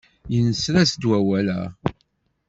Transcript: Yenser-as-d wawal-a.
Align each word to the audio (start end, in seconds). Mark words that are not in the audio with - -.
Yenser-as-d 0.33 1.03
wawal-a. 1.09 1.61